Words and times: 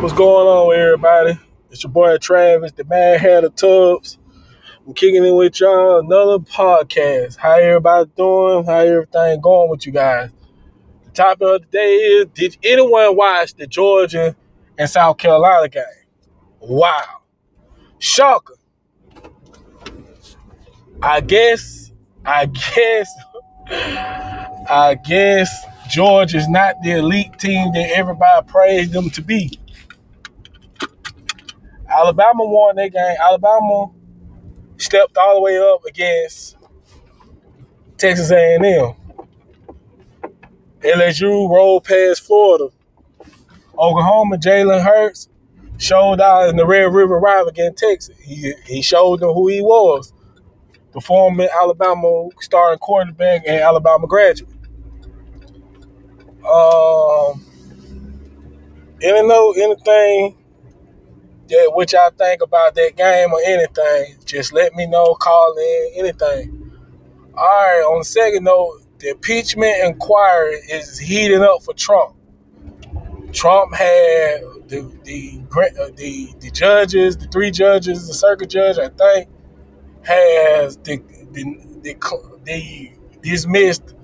What's 0.00 0.14
going 0.14 0.46
on, 0.46 0.78
everybody? 0.78 1.36
It's 1.72 1.82
your 1.82 1.90
boy 1.90 2.18
Travis, 2.18 2.70
the 2.70 2.84
Mad 2.84 3.20
Hatter 3.20 3.48
Tubbs. 3.48 4.16
I'm 4.86 4.94
kicking 4.94 5.24
in 5.24 5.34
with 5.34 5.58
y'all 5.58 5.98
another 5.98 6.38
podcast. 6.38 7.36
How 7.36 7.58
everybody 7.58 8.08
doing? 8.16 8.64
How 8.64 8.78
everything 8.78 9.40
going 9.40 9.68
with 9.68 9.86
you 9.86 9.90
guys? 9.90 10.30
The 11.06 11.10
topic 11.10 11.42
of 11.42 11.62
the 11.62 11.66
day 11.72 11.94
is: 11.96 12.26
Did 12.32 12.58
anyone 12.62 13.16
watch 13.16 13.54
the 13.54 13.66
Georgia 13.66 14.36
and 14.78 14.88
South 14.88 15.18
Carolina 15.18 15.68
game? 15.68 15.82
Wow, 16.60 17.22
shocker! 17.98 18.54
I 21.02 21.20
guess, 21.22 21.90
I 22.24 22.46
guess, 22.46 23.10
I 23.68 24.96
guess 25.04 25.52
Georgia's 25.90 26.48
not 26.48 26.76
the 26.84 26.92
elite 26.92 27.36
team 27.40 27.72
that 27.72 27.90
everybody 27.96 28.46
praised 28.46 28.92
them 28.92 29.10
to 29.10 29.22
be. 29.22 29.58
Alabama 31.98 32.44
won 32.44 32.76
that 32.76 32.92
game. 32.92 33.16
Alabama 33.20 33.90
stepped 34.76 35.16
all 35.16 35.34
the 35.34 35.40
way 35.40 35.58
up 35.58 35.84
against 35.84 36.56
Texas 37.96 38.30
A&M. 38.30 38.94
LSU 40.80 41.50
rolled 41.50 41.82
past 41.84 42.22
Florida. 42.22 42.68
Oklahoma, 43.76 44.36
Jalen 44.36 44.84
Hurts 44.84 45.28
showed 45.76 46.20
out 46.20 46.48
in 46.48 46.56
the 46.56 46.66
Red 46.66 46.92
River 46.92 47.18
Rival 47.18 47.48
against 47.48 47.78
Texas. 47.78 48.16
He, 48.18 48.52
he 48.64 48.80
showed 48.80 49.18
them 49.18 49.30
who 49.30 49.48
he 49.48 49.60
was. 49.60 50.12
The 50.92 51.00
former 51.00 51.48
Alabama 51.60 52.28
starting 52.40 52.78
quarterback 52.78 53.42
and 53.46 53.60
Alabama 53.60 54.06
graduate. 54.06 54.50
Um, 56.48 57.44
any 59.02 59.26
know 59.26 59.52
anything 59.52 60.37
that 61.48 61.72
what 61.74 61.92
y'all 61.92 62.10
think 62.10 62.42
about 62.42 62.74
that 62.74 62.96
game 62.96 63.32
or 63.32 63.40
anything, 63.46 64.16
just 64.24 64.52
let 64.52 64.74
me 64.74 64.86
know, 64.86 65.14
call 65.14 65.56
in, 65.56 65.90
anything. 65.96 66.72
All 67.34 67.44
right, 67.44 67.82
on 67.82 67.98
the 68.00 68.04
second 68.04 68.44
note, 68.44 68.82
the 68.98 69.10
impeachment 69.10 69.76
inquiry 69.84 70.56
is 70.70 70.98
heating 70.98 71.42
up 71.42 71.62
for 71.62 71.74
Trump. 71.74 72.16
Trump 73.32 73.74
had 73.74 74.40
the 74.68 74.92
the 75.04 75.40
uh, 75.52 75.90
the, 75.96 76.34
the 76.40 76.50
judges, 76.50 77.16
the 77.16 77.26
three 77.26 77.50
judges, 77.50 78.08
the 78.08 78.14
circuit 78.14 78.50
judge, 78.50 78.78
I 78.78 78.88
think, 78.88 79.28
has 80.02 80.76
the 80.78 80.98
the, 81.32 81.44
the, 81.82 82.40
the 82.44 82.92
dismissed 83.22 83.94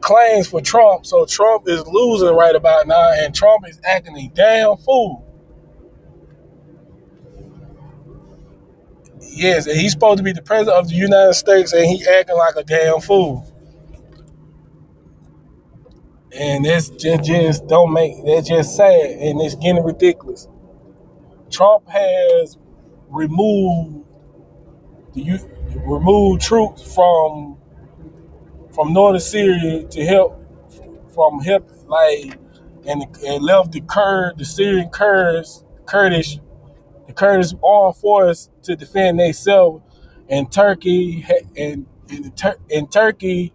claims 0.00 0.48
for 0.48 0.60
Trump. 0.60 1.06
So 1.06 1.24
Trump 1.26 1.68
is 1.68 1.86
losing 1.86 2.34
right 2.34 2.54
about 2.54 2.86
now, 2.86 3.12
and 3.12 3.34
Trump 3.34 3.68
is 3.68 3.80
acting 3.84 4.16
a 4.16 4.28
damn 4.34 4.76
fool. 4.78 5.25
Yes, 9.36 9.66
and 9.66 9.78
he's 9.78 9.92
supposed 9.92 10.18
to 10.18 10.24
be 10.24 10.32
the 10.32 10.42
president 10.42 10.78
of 10.78 10.88
the 10.88 10.94
United 10.96 11.34
States, 11.34 11.72
and 11.74 11.84
he 11.84 12.06
acting 12.08 12.38
like 12.38 12.56
a 12.56 12.64
damn 12.64 13.00
fool. 13.02 13.46
And 16.32 16.64
that's 16.64 16.90
just, 16.90 17.24
just 17.24 17.66
don't 17.66 17.92
make 17.92 18.24
that's 18.24 18.48
just 18.48 18.76
sad, 18.76 19.10
and 19.10 19.40
it's 19.42 19.54
getting 19.56 19.84
ridiculous. 19.84 20.48
Trump 21.50 21.88
has 21.88 22.58
removed 23.08 24.06
the 25.14 25.40
removed 25.86 26.42
troops 26.42 26.94
from 26.94 27.58
from 28.74 28.92
northern 28.92 29.20
Syria 29.20 29.84
to 29.88 30.04
help 30.04 30.40
from 31.14 31.40
help 31.40 31.70
like 31.86 32.38
and, 32.86 33.04
and 33.26 33.44
left 33.44 33.72
the 33.72 33.82
Kurd 33.82 34.38
the 34.38 34.44
Syrian 34.44 34.90
Kurds 34.90 35.64
Kurdish 35.86 36.38
the 37.06 37.12
Kurdish 37.12 37.52
armed 37.64 37.96
force 37.96 38.50
to 38.62 38.76
defend 38.76 39.20
themselves, 39.20 39.82
and 40.28 40.50
Turkey 40.50 41.24
and 41.56 41.86
in, 42.08 42.32
in 42.68 42.86
Turkey, 42.88 43.52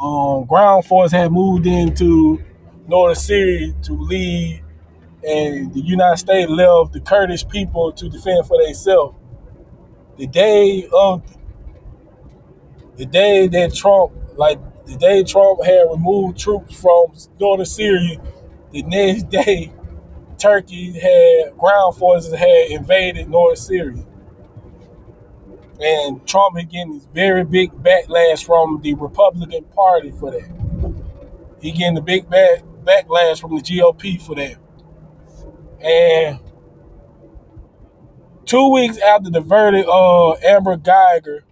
um, 0.00 0.44
ground 0.44 0.84
force 0.84 1.12
had 1.12 1.32
moved 1.32 1.66
into 1.66 2.42
northern 2.86 3.16
Syria 3.16 3.72
to 3.82 3.92
lead, 3.92 4.62
and 5.26 5.72
the 5.72 5.80
United 5.80 6.18
States 6.18 6.50
left 6.50 6.92
the 6.92 7.00
Kurdish 7.00 7.46
people 7.48 7.92
to 7.92 8.08
defend 8.08 8.46
for 8.46 8.62
themselves. 8.62 9.16
The 10.16 10.26
day 10.26 10.88
of 10.92 11.22
the 12.96 13.06
day 13.06 13.48
that 13.48 13.74
Trump, 13.74 14.12
like 14.36 14.58
the 14.86 14.96
day 14.96 15.22
Trump 15.24 15.64
had 15.64 15.82
removed 15.90 16.38
troops 16.38 16.80
from 16.80 17.06
northern 17.40 17.66
Syria, 17.66 18.20
the 18.72 18.82
next 18.82 19.24
day 19.30 19.72
Turkey 20.42 20.90
had 20.98 21.56
ground 21.56 21.94
forces 21.94 22.34
had 22.34 22.70
invaded 22.70 23.30
North 23.30 23.58
Syria. 23.58 24.04
And 25.80 26.26
Trump 26.26 26.58
is 26.58 26.64
getting 26.64 26.94
this 26.94 27.06
very 27.14 27.44
big 27.44 27.70
backlash 27.70 28.44
from 28.44 28.80
the 28.82 28.94
Republican 28.94 29.62
Party 29.66 30.10
for 30.10 30.32
that. 30.32 30.50
He 31.60 31.70
getting 31.70 31.94
the 31.94 32.00
big 32.00 32.28
back, 32.28 32.64
backlash 32.82 33.40
from 33.40 33.54
the 33.54 33.62
GOP 33.62 34.20
for 34.20 34.34
that. 34.34 34.56
And 35.80 36.40
two 38.44 38.72
weeks 38.72 38.98
after 38.98 39.30
the 39.30 39.40
verdict 39.40 39.88
of 39.88 40.42
Amber 40.42 40.76
Guyger 40.76 41.42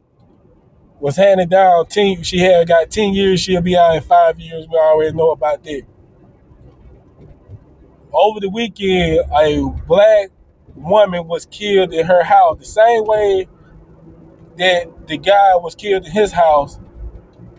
was 0.99 1.15
handed 1.15 1.49
down, 1.49 1.87
10, 1.87 2.25
she 2.25 2.39
had 2.39 2.67
got 2.67 2.91
10 2.91 3.15
years, 3.15 3.41
she'll 3.41 3.63
be 3.63 3.77
out 3.77 3.95
in 3.95 4.03
five 4.03 4.41
years. 4.41 4.67
We 4.69 4.77
already 4.77 5.17
know 5.17 5.31
about 5.31 5.63
that 5.63 5.83
over 8.13 8.41
the 8.41 8.51
weekend, 8.51 9.21
a 9.33 9.65
black 9.87 10.31
woman 10.75 11.27
was 11.27 11.47
killed 11.47 11.93
in 11.93 12.07
her 12.07 12.23
house. 12.25 12.59
The 12.59 12.65
same 12.65 13.05
way 13.05 13.49
that 14.59 15.07
the 15.07 15.19
guy 15.19 15.57
was 15.57 15.75
killed 15.75 16.07
in 16.07 16.13
his 16.13 16.33
house, 16.33 16.79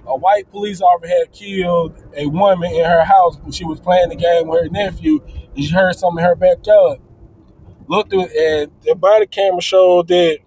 a 0.06 0.16
white 0.16 0.50
police 0.52 0.82
officer 0.82 1.14
had 1.14 1.32
killed 1.32 1.96
a 2.16 2.28
woman 2.28 2.72
in 2.72 2.86
her 2.86 3.04
house 3.04 3.38
when 3.38 3.52
she 3.52 3.66
was 3.66 3.80
playing 3.80 4.10
the 4.10 4.16
game 4.16 4.48
with 4.48 4.64
her 4.64 4.70
nephew, 4.70 5.22
and 5.56 5.64
she 5.64 5.72
heard 5.72 5.96
something 5.96 6.24
in 6.24 6.30
her 6.30 6.36
backyard. 6.36 7.00
Looked 7.88 8.14
at 8.14 8.32
and 8.32 8.72
the 8.84 8.96
body 8.96 9.28
camera 9.28 9.62
showed 9.62 10.08
that 10.10 10.40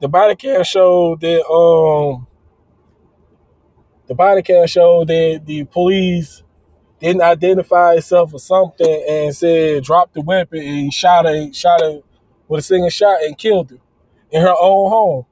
the 0.00 0.08
body 0.08 0.34
cam 0.34 0.64
showed 0.64 1.20
that 1.20 1.46
um 1.46 2.26
the 4.08 4.14
body 4.14 4.42
cam 4.42 4.66
showed 4.66 5.08
that 5.08 5.42
the 5.46 5.64
police 5.64 6.41
didn't 7.02 7.22
identify 7.22 7.94
himself 7.94 8.32
or 8.32 8.38
something 8.38 9.04
and 9.08 9.34
said 9.34 9.82
drop 9.82 10.12
the 10.12 10.20
weapon 10.20 10.60
and 10.60 10.94
shot 10.94 11.24
her, 11.24 11.52
shot 11.52 11.80
her 11.80 12.00
with 12.48 12.60
a 12.60 12.62
single 12.62 12.90
shot 12.90 13.22
and 13.22 13.36
killed 13.36 13.70
her 13.70 13.78
in 14.30 14.40
her 14.42 14.54
own 14.58 14.90
home. 14.90 15.26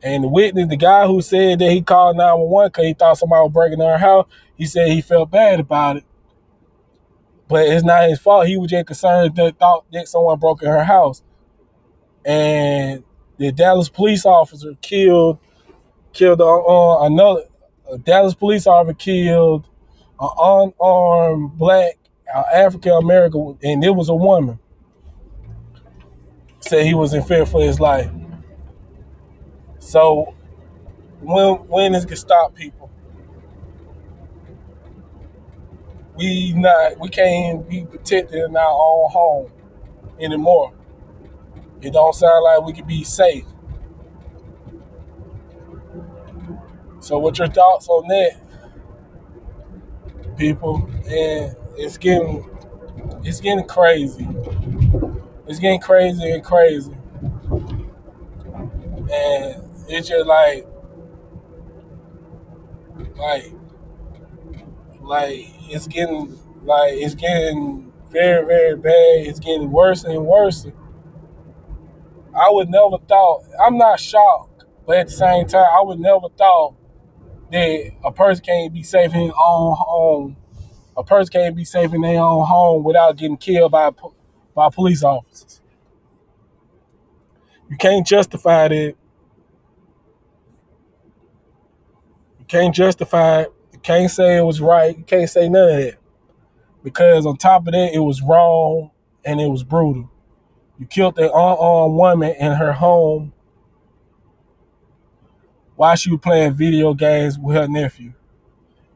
And 0.00 0.22
the 0.22 0.28
witness, 0.28 0.68
the 0.68 0.76
guy 0.76 1.06
who 1.06 1.20
said 1.20 1.58
that 1.58 1.72
he 1.72 1.82
called 1.82 2.16
911 2.16 2.68
because 2.68 2.86
he 2.86 2.94
thought 2.94 3.18
somebody 3.18 3.42
was 3.42 3.52
breaking 3.52 3.80
in 3.80 3.88
her 3.88 3.98
house, 3.98 4.28
he 4.56 4.64
said 4.64 4.90
he 4.90 5.00
felt 5.00 5.30
bad 5.30 5.58
about 5.58 5.96
it. 5.96 6.04
But 7.48 7.66
it's 7.66 7.84
not 7.84 8.08
his 8.08 8.20
fault. 8.20 8.46
He 8.46 8.56
was 8.56 8.70
just 8.70 8.86
concerned 8.86 9.34
that 9.34 9.58
thought 9.58 9.86
that 9.90 10.06
someone 10.06 10.38
broke 10.38 10.62
in 10.62 10.68
her 10.68 10.84
house. 10.84 11.22
And 12.24 13.02
the 13.38 13.50
Dallas 13.50 13.88
police 13.88 14.24
officer 14.24 14.74
killed 14.80 15.38
killed 16.12 16.40
uh, 16.40 17.04
another 17.04 17.44
a 17.90 17.98
Dallas 17.98 18.34
police 18.34 18.66
officer 18.66 18.94
killed 18.94 19.66
an 20.20 20.28
unarmed 20.38 21.56
black 21.56 21.98
uh, 22.34 22.42
African 22.52 22.92
American, 22.92 23.58
and 23.62 23.82
it 23.84 23.90
was 23.90 24.08
a 24.08 24.14
woman. 24.14 24.58
Said 26.60 26.84
he 26.84 26.94
was 26.94 27.14
in 27.14 27.22
fear 27.22 27.46
for 27.46 27.62
his 27.62 27.80
life. 27.80 28.10
So 29.78 30.34
when 31.20 31.54
when 31.68 31.94
is 31.94 32.06
stop 32.18 32.54
people? 32.54 32.90
We 36.16 36.52
not 36.52 36.98
we 36.98 37.08
can't 37.08 37.68
be 37.68 37.84
protected 37.84 38.44
in 38.44 38.56
our 38.56 38.70
own 38.70 39.10
home 39.10 39.52
anymore. 40.20 40.72
It 41.80 41.92
don't 41.92 42.14
sound 42.14 42.44
like 42.44 42.62
we 42.66 42.72
can 42.72 42.86
be 42.86 43.04
safe. 43.04 43.44
So, 47.08 47.16
what 47.16 47.38
your 47.38 47.48
thoughts 47.48 47.88
on 47.88 48.06
that, 48.08 48.38
people? 50.36 50.86
And 51.08 51.56
it's 51.78 51.96
getting 51.96 52.46
it's 53.24 53.40
getting 53.40 53.66
crazy. 53.66 54.28
It's 55.46 55.58
getting 55.58 55.80
crazy 55.80 56.30
and 56.30 56.44
crazy, 56.44 56.92
and 59.10 59.64
it's 59.88 60.08
just 60.08 60.26
like 60.26 60.66
like 63.16 63.54
like 65.00 65.46
it's 65.70 65.86
getting 65.86 66.38
like 66.62 66.92
it's 66.92 67.14
getting 67.14 67.90
very 68.10 68.44
very 68.44 68.76
bad. 68.76 69.26
It's 69.26 69.40
getting 69.40 69.70
worse 69.70 70.04
and 70.04 70.26
worse. 70.26 70.66
I 72.34 72.50
would 72.50 72.68
never 72.68 72.98
thought. 73.08 73.44
I'm 73.64 73.78
not 73.78 73.98
shocked, 73.98 74.66
but 74.86 74.98
at 74.98 75.06
the 75.06 75.12
same 75.14 75.46
time, 75.46 75.70
I 75.74 75.80
would 75.82 76.00
never 76.00 76.28
thought 76.36 76.74
that 77.52 77.92
a 78.04 78.12
person 78.12 78.44
can't 78.44 78.72
be 78.72 78.82
safe 78.82 79.14
in 79.14 79.22
his 79.22 79.32
own 79.38 79.76
home, 79.78 80.36
A 80.96 81.04
person 81.04 81.32
can't 81.32 81.56
be 81.56 81.64
safe 81.66 81.92
in 81.94 82.02
their 82.02 82.22
own 82.22 82.46
home 82.46 82.84
without 82.84 83.16
getting 83.16 83.36
killed 83.38 83.72
by 83.72 83.90
by 84.54 84.70
police 84.70 85.04
officers. 85.04 85.60
You 87.70 87.76
can't 87.76 88.06
justify 88.06 88.66
it. 88.66 88.96
You 92.38 92.46
can't 92.46 92.74
justify 92.74 93.42
it. 93.42 93.54
You 93.72 93.80
can't 93.80 94.10
say 94.10 94.38
it 94.38 94.42
was 94.42 94.60
right. 94.60 94.96
You 94.96 95.04
can't 95.04 95.30
say 95.30 95.48
none 95.48 95.70
of 95.70 95.76
that. 95.78 95.98
Because 96.84 97.26
on 97.26 97.36
top 97.36 97.66
of 97.66 97.72
that, 97.74 97.92
it 97.94 98.00
was 98.00 98.22
wrong 98.22 98.90
and 99.24 99.40
it 99.40 99.48
was 99.48 99.64
brutal. 99.64 100.10
You 100.78 100.86
killed 100.86 101.18
an 101.18 101.26
unarmed 101.26 101.94
woman 101.96 102.34
in 102.38 102.52
her 102.52 102.72
home 102.74 103.32
while 105.78 105.94
she 105.94 106.10
was 106.10 106.18
playing 106.18 106.54
video 106.54 106.92
games 106.92 107.38
with 107.38 107.54
her 107.54 107.68
nephew. 107.68 108.12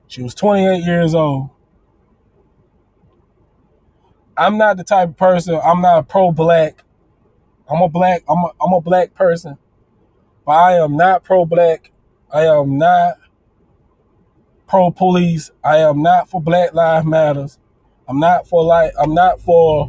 She 0.09 0.21
was 0.21 0.35
28 0.35 0.85
years 0.85 1.15
old. 1.15 1.51
I'm 4.37 4.59
not 4.59 4.79
the 4.79 4.83
type 4.83 5.11
of 5.11 5.17
person, 5.17 5.61
I'm 5.65 5.81
not 5.81 6.09
pro-black. 6.09 6.83
I'm 7.71 7.81
a 7.83 7.89
black, 7.89 8.25
I'm 8.29 8.39
a, 8.39 8.51
I'm 8.61 8.73
a 8.73 8.81
black 8.81 9.15
person. 9.15 9.59
But 10.45 10.53
I 10.53 10.73
am 10.83 10.97
not 10.97 11.23
pro-black. 11.23 11.93
I 12.33 12.47
am 12.47 12.79
not 12.79 13.19
pro-police. 14.67 15.53
I 15.63 15.77
am 15.77 16.03
not 16.03 16.29
for 16.29 16.43
Black 16.43 16.75
Lives 16.75 17.07
Matters. 17.07 17.61
I'm 18.09 18.19
not 18.19 18.49
for 18.49 18.65
like 18.65 18.93
I'm 19.01 19.15
not 19.15 19.41
for 19.41 19.87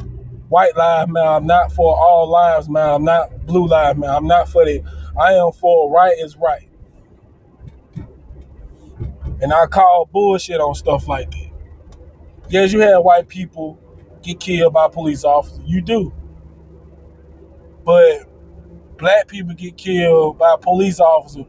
white 0.48 0.78
lives 0.78 1.12
matter. 1.12 1.28
I'm 1.28 1.48
not 1.48 1.72
for 1.72 1.98
all 1.98 2.30
lives 2.30 2.70
matter. 2.70 2.92
I'm 2.92 3.04
not 3.04 3.48
blue 3.48 3.66
lives 3.66 3.98
matter. 3.98 4.14
I'm 4.14 4.28
not 4.28 4.48
for 4.48 4.64
the 4.64 4.84
I 5.20 5.34
am 5.34 5.54
for 5.54 5.92
right 5.92 6.16
is 6.20 6.38
right. 6.38 6.70
And 9.44 9.52
I 9.52 9.66
call 9.66 10.06
bullshit 10.06 10.62
on 10.62 10.74
stuff 10.74 11.10
like 11.10 11.30
that. 11.32 11.52
Yes, 12.48 12.72
you 12.72 12.80
had 12.80 12.96
white 13.00 13.28
people 13.28 13.78
get 14.22 14.40
killed 14.40 14.72
by 14.72 14.88
police 14.88 15.26
officers. 15.26 15.60
You 15.66 15.82
do. 15.82 16.14
But 17.84 18.24
black 18.98 19.28
people 19.28 19.54
get 19.54 19.76
killed 19.76 20.38
by 20.38 20.56
police 20.62 21.02
officers 21.02 21.46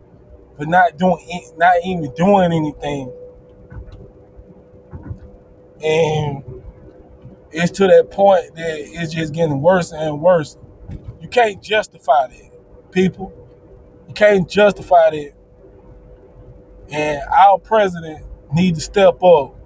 for 0.57 0.67
not 0.67 0.99
doing 0.99 1.53
not 1.57 1.77
even 1.85 2.13
doing 2.17 2.53
anything. 2.53 3.13
And 5.85 6.65
it's 7.53 7.71
to 7.79 7.87
that 7.87 8.11
point 8.11 8.57
that 8.57 8.75
it's 8.77 9.15
just 9.15 9.33
getting 9.33 9.63
worse 9.63 9.93
and 9.93 10.21
worse. 10.21 10.59
You 11.21 11.29
can't 11.29 11.63
justify 11.63 12.27
that, 12.27 12.91
people. 12.91 13.33
You 14.09 14.15
can't 14.15 14.51
justify 14.51 15.11
that. 15.11 15.33
And 16.91 17.23
our 17.31 17.59
president 17.59 18.27
need 18.55 18.77
to 18.77 18.81
step 18.81 19.23
up 19.23 19.57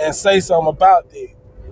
and 0.00 0.14
say 0.14 0.40
something 0.40 0.68
about 0.68 1.10
that. 1.10 1.28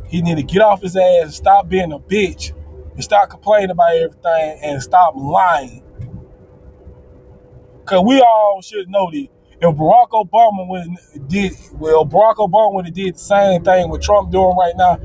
He 0.08 0.22
need 0.22 0.36
to 0.36 0.42
get 0.42 0.62
off 0.62 0.82
his 0.82 0.96
ass 0.96 1.22
and 1.24 1.34
stop 1.34 1.68
being 1.68 1.92
a 1.92 1.98
bitch 1.98 2.52
and 2.92 3.02
stop 3.04 3.30
complaining 3.30 3.70
about 3.70 3.96
everything 3.96 4.58
and 4.62 4.82
stop 4.82 5.14
lying. 5.16 5.82
Cause 7.84 8.04
we 8.06 8.20
all 8.20 8.60
should 8.62 8.88
know 8.88 9.10
that 9.10 9.28
if 9.60 9.76
Barack 9.76 10.10
Obama 10.10 10.68
would 10.68 11.28
did 11.28 11.52
well, 11.74 12.06
Barack 12.06 12.36
Obama 12.36 12.74
would 12.74 12.86
have 12.86 12.94
did 12.94 13.14
the 13.14 13.18
same 13.18 13.64
thing 13.64 13.90
with 13.90 14.02
Trump 14.02 14.30
doing 14.30 14.56
right 14.56 14.74
now. 14.76 14.96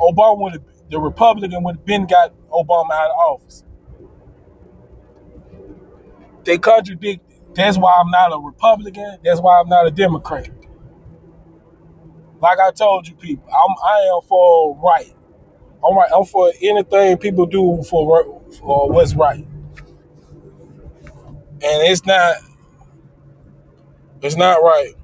Obama 0.00 0.40
would 0.42 0.52
have 0.54 0.62
the 0.90 1.00
Republican 1.00 1.62
would 1.64 1.76
have 1.76 1.84
been 1.84 2.06
got 2.06 2.32
Obama 2.50 2.92
out 2.92 3.10
of 3.10 3.16
office. 3.16 3.64
They 6.44 6.58
contradict. 6.58 7.29
That's 7.54 7.78
why 7.78 7.94
I'm 8.00 8.10
not 8.10 8.32
a 8.32 8.38
Republican. 8.40 9.18
That's 9.24 9.40
why 9.40 9.60
I'm 9.60 9.68
not 9.68 9.86
a 9.86 9.92
Democrat. 9.92 10.50
Like 12.40 12.58
I 12.60 12.70
told 12.72 13.08
you 13.08 13.14
people, 13.16 13.44
I'm 13.48 13.76
I 13.84 14.10
am 14.14 14.22
for 14.28 14.76
right. 14.78 15.14
I'm 15.84 15.96
right. 15.96 16.10
I'm 16.14 16.24
for 16.24 16.52
anything 16.62 17.18
people 17.18 17.46
do 17.46 17.82
for 17.84 18.42
for 18.60 18.90
what's 18.90 19.14
right. 19.14 19.46
And 21.48 21.62
it's 21.62 22.06
not 22.06 22.36
it's 24.22 24.36
not 24.36 24.62
right. 24.62 24.94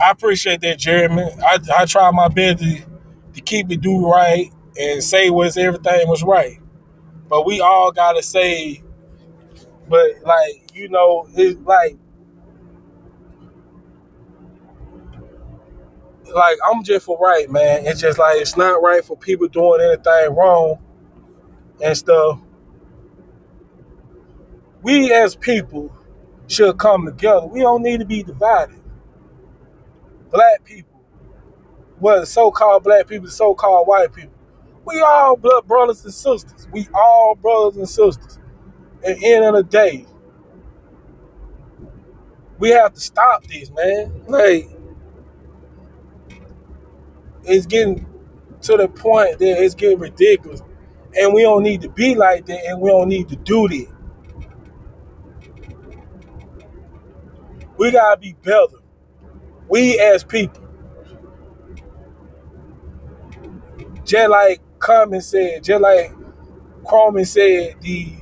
I 0.00 0.10
appreciate 0.12 0.62
that, 0.62 0.78
Jeremy. 0.78 1.24
I, 1.44 1.58
I 1.76 1.86
try 1.86 2.10
my 2.12 2.28
best 2.28 2.60
to, 2.62 2.80
to 3.34 3.42
keep 3.42 3.72
it 3.72 3.82
do 3.82 4.08
right 4.10 4.52
and 4.78 5.02
say 5.02 5.30
was 5.30 5.56
everything 5.56 6.08
was 6.08 6.22
right. 6.22 6.58
But 7.28 7.46
we 7.46 7.60
all 7.60 7.92
gotta 7.92 8.22
say, 8.22 8.82
but 9.88 10.10
like, 10.24 10.70
you 10.74 10.88
know, 10.88 11.28
it's 11.34 11.58
like 11.60 11.96
like 16.34 16.58
I'm 16.68 16.82
just 16.82 17.06
for 17.06 17.18
right, 17.18 17.50
man. 17.50 17.86
It's 17.86 18.00
just 18.00 18.18
like 18.18 18.40
it's 18.40 18.56
not 18.56 18.82
right 18.82 19.04
for 19.04 19.16
people 19.16 19.48
doing 19.48 19.80
anything 19.80 20.34
wrong 20.34 20.78
and 21.82 21.96
stuff. 21.96 22.40
We 24.82 25.12
as 25.12 25.36
people 25.36 25.94
should 26.46 26.78
come 26.78 27.06
together. 27.06 27.46
We 27.46 27.60
don't 27.60 27.82
need 27.82 28.00
to 28.00 28.06
be 28.06 28.22
divided. 28.22 28.80
Black 30.30 30.64
people, 30.64 31.00
whether 31.98 32.26
so-called 32.26 32.84
black 32.84 33.06
people, 33.06 33.28
so-called 33.28 33.86
white 33.86 34.12
people, 34.12 34.33
we 34.84 35.00
all 35.00 35.36
blood 35.36 35.66
brothers 35.66 36.04
and 36.04 36.14
sisters. 36.14 36.68
We 36.72 36.88
all 36.94 37.34
brothers 37.34 37.76
and 37.76 37.88
sisters. 37.88 38.38
At 39.04 39.18
the 39.18 39.34
end 39.34 39.44
of 39.44 39.54
the 39.54 39.62
day, 39.64 40.06
we 42.58 42.70
have 42.70 42.94
to 42.94 43.00
stop 43.00 43.46
this, 43.46 43.70
man. 43.70 44.24
Like, 44.26 44.68
it's 47.44 47.66
getting 47.66 48.06
to 48.62 48.76
the 48.76 48.88
point 48.88 49.38
that 49.38 49.62
it's 49.62 49.74
getting 49.74 49.98
ridiculous. 49.98 50.62
And 51.16 51.32
we 51.34 51.42
don't 51.42 51.62
need 51.62 51.82
to 51.82 51.88
be 51.88 52.14
like 52.14 52.46
that, 52.46 52.64
and 52.66 52.80
we 52.80 52.90
don't 52.90 53.08
need 53.08 53.28
to 53.28 53.36
do 53.36 53.68
that. 53.68 53.88
We 57.76 57.90
gotta 57.92 58.20
be 58.20 58.34
better. 58.42 58.78
We 59.68 59.98
as 60.00 60.24
people. 60.24 60.62
Just 64.04 64.30
like 64.30 64.60
Common 64.84 65.22
said, 65.22 65.64
just 65.64 65.80
like 65.80 66.12
Croman 66.84 67.24
said, 67.24 67.76
the 67.80 68.12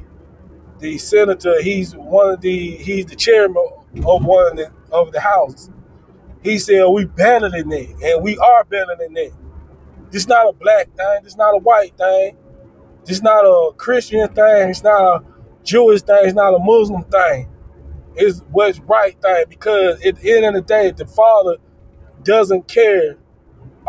the 0.79 0.97
senator, 0.97 1.61
he's 1.61 1.97
one 1.97 2.35
of 2.35 2.41
the 2.41 2.77
he's 2.77 3.05
the 3.07 3.17
chairman 3.17 3.67
of 4.07 4.25
one 4.25 4.53
of 4.53 4.57
the 4.57 4.71
of 4.93 5.11
the 5.11 5.19
houses. 5.19 5.71
He 6.45 6.59
said 6.59 6.87
we 6.87 7.05
better 7.05 7.51
than 7.51 7.69
that, 7.69 8.01
and 8.05 8.23
we 8.23 8.39
are 8.39 8.63
better 8.63 8.95
than 8.97 9.13
that. 9.15 9.33
This 10.13 10.29
not 10.29 10.49
a 10.49 10.53
black 10.53 10.87
thing. 10.97 11.25
This 11.25 11.37
not 11.37 11.51
a 11.57 11.59
white 11.59 11.97
thing. 11.99 12.37
This 13.05 13.23
not 13.23 13.41
a 13.45 13.73
Christian 13.77 14.29
thing. 14.29 14.71
It's 14.71 14.85
not 14.85 15.03
a 15.03 15.25
Jewish 15.65 16.03
thing. 16.03 16.21
It's 16.23 16.35
not 16.35 16.55
a 16.55 16.61
Muslim 16.61 17.03
thing. 17.05 17.49
It's 18.15 18.39
what's 18.53 18.79
right 18.81 19.21
thing 19.21 19.47
because 19.49 20.01
at 20.07 20.17
the 20.17 20.33
end 20.33 20.45
of 20.47 20.55
the 20.55 20.61
day, 20.61 20.93
the 20.93 21.07
Father 21.07 21.57
doesn't 22.23 22.69
care 22.69 23.19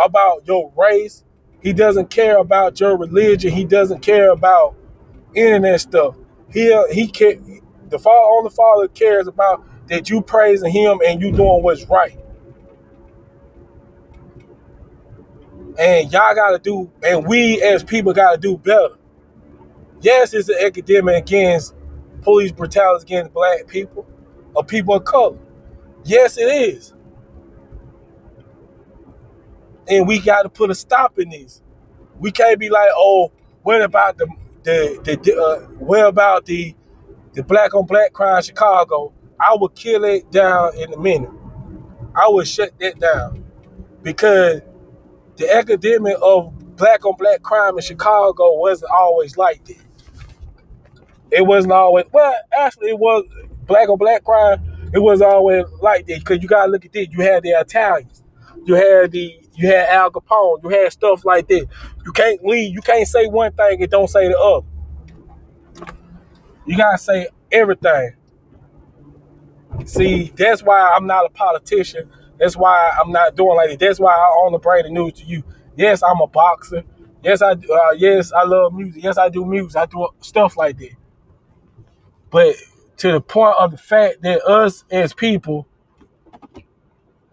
about 0.03 0.47
your 0.47 0.73
race. 0.75 1.23
He 1.63 1.73
doesn't 1.73 2.09
care 2.09 2.37
about 2.37 2.79
your 2.79 2.97
religion. 2.97 3.53
He 3.53 3.65
doesn't 3.65 4.01
care 4.01 4.31
about 4.31 4.75
any 5.35 5.53
of 5.53 5.61
that 5.63 5.81
stuff. 5.81 6.15
He 6.51 6.77
he 6.91 7.07
care, 7.07 7.35
the 7.89 7.99
Father 7.99 8.27
only 8.31 8.51
Father 8.51 8.87
cares 8.89 9.27
about 9.27 9.65
that 9.87 10.09
you 10.09 10.21
praising 10.21 10.71
Him 10.71 10.99
and 11.05 11.21
you 11.21 11.31
doing 11.31 11.63
what's 11.63 11.85
right. 11.85 12.17
And 15.79 16.11
y'all 16.11 16.35
gotta 16.35 16.59
do, 16.59 16.91
and 17.03 17.25
we 17.27 17.61
as 17.61 17.83
people 17.83 18.13
gotta 18.13 18.37
do 18.37 18.57
better. 18.57 18.95
Yes, 20.01 20.33
it's 20.33 20.49
an 20.49 20.57
epidemic 20.59 21.15
against 21.23 21.75
police 22.21 22.51
brutality 22.51 23.03
against 23.03 23.33
black 23.33 23.67
people 23.67 24.05
or 24.55 24.63
people 24.63 24.95
of 24.95 25.05
color. 25.05 25.37
Yes, 26.03 26.37
it 26.37 26.43
is. 26.43 26.93
And 29.87 30.07
we 30.07 30.19
got 30.19 30.43
to 30.43 30.49
put 30.49 30.69
a 30.69 30.75
stop 30.75 31.19
in 31.19 31.29
this. 31.29 31.61
We 32.19 32.31
can't 32.31 32.59
be 32.59 32.69
like, 32.69 32.89
oh, 32.93 33.31
what 33.63 33.81
about 33.81 34.17
the 34.17 34.27
the 34.63 35.19
the 35.23 35.35
uh, 35.35 35.59
what 35.79 36.05
about 36.05 36.45
the 36.45 36.75
the 37.33 37.43
black 37.43 37.73
on 37.75 37.85
black 37.85 38.13
crime 38.13 38.37
in 38.37 38.43
Chicago? 38.43 39.13
I 39.39 39.55
would 39.59 39.75
kill 39.75 40.03
it 40.05 40.31
down 40.31 40.77
in 40.77 40.93
a 40.93 40.97
minute. 40.97 41.29
I 42.15 42.27
would 42.29 42.47
shut 42.47 42.71
that 42.79 42.99
down 42.99 43.43
because 44.03 44.61
the 45.37 45.49
epidemic 45.49 46.15
of 46.21 46.53
black 46.75 47.05
on 47.05 47.15
black 47.17 47.41
crime 47.41 47.75
in 47.77 47.81
Chicago 47.83 48.57
wasn't 48.59 48.91
always 48.91 49.37
like 49.37 49.65
that. 49.65 49.77
It 51.31 51.45
wasn't 51.45 51.73
always 51.73 52.05
well. 52.11 52.35
Actually, 52.57 52.89
it 52.89 52.99
was 52.99 53.25
black 53.65 53.89
on 53.89 53.97
black 53.97 54.23
crime. 54.23 54.91
It 54.93 54.99
was 54.99 55.21
always 55.21 55.65
like 55.81 56.05
that 56.07 56.19
because 56.19 56.41
you 56.41 56.47
gotta 56.47 56.71
look 56.71 56.85
at 56.85 56.93
this. 56.93 57.07
You 57.11 57.21
had 57.21 57.43
the 57.43 57.49
Italians, 57.49 58.23
you 58.65 58.75
had 58.75 59.11
the 59.11 59.42
you 59.55 59.67
had 59.67 59.89
Al 59.89 60.11
Capone, 60.11 60.63
you 60.63 60.69
had 60.69 60.91
stuff 60.91 61.25
like 61.25 61.47
that. 61.47 61.67
You 62.05 62.11
can't 62.11 62.43
leave. 62.43 62.73
You 62.73 62.81
can't 62.81 63.07
say 63.07 63.27
one 63.27 63.51
thing 63.53 63.81
and 63.81 63.91
don't 63.91 64.09
say 64.09 64.27
the 64.27 64.39
other. 64.39 64.65
You 66.65 66.77
gotta 66.77 66.97
say 66.97 67.27
everything. 67.51 68.15
See, 69.85 70.31
that's 70.35 70.63
why 70.63 70.93
I'm 70.95 71.07
not 71.07 71.25
a 71.25 71.29
politician. 71.29 72.09
That's 72.39 72.55
why 72.57 72.91
I'm 72.99 73.11
not 73.11 73.35
doing 73.35 73.55
like 73.55 73.69
that. 73.71 73.79
That's 73.79 73.99
why 73.99 74.13
I 74.13 74.35
only 74.45 74.59
bring 74.59 74.83
the 74.83 74.89
news 74.89 75.13
to 75.13 75.25
you. 75.25 75.43
Yes, 75.75 76.03
I'm 76.03 76.19
a 76.21 76.27
boxer. 76.27 76.83
Yes, 77.23 77.41
I 77.41 77.51
uh, 77.51 77.91
yes 77.97 78.31
I 78.31 78.43
love 78.43 78.73
music. 78.73 79.03
Yes, 79.03 79.17
I 79.17 79.29
do 79.29 79.45
music. 79.45 79.77
I 79.77 79.85
do 79.85 80.07
stuff 80.21 80.57
like 80.57 80.77
that. 80.79 80.91
But 82.31 82.55
to 82.97 83.11
the 83.13 83.21
point 83.21 83.55
of 83.59 83.71
the 83.71 83.77
fact 83.77 84.21
that 84.23 84.43
us 84.45 84.85
as 84.91 85.13
people, 85.13 85.67